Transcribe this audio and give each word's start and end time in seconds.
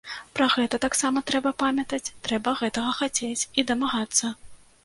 Пра 0.37 0.45
гэта 0.53 0.79
таксама 0.85 1.21
трэба 1.31 1.51
памятаць, 1.63 2.13
трэба 2.29 2.57
гэтага 2.65 2.97
хацець 3.01 3.47
і 3.59 3.67
дамагацца. 3.75 4.35